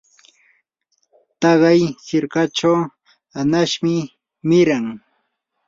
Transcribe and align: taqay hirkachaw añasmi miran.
taqay 1.41 1.81
hirkachaw 2.07 2.77
añasmi 3.39 3.95
miran. 4.49 4.85